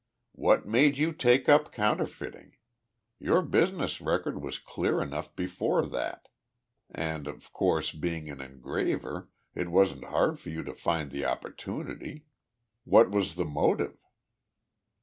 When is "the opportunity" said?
11.11-12.25